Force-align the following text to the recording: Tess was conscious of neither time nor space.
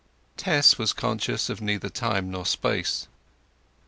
Tess 0.35 0.79
was 0.79 0.93
conscious 0.93 1.47
of 1.47 1.61
neither 1.61 1.87
time 1.87 2.31
nor 2.31 2.43
space. 2.43 3.05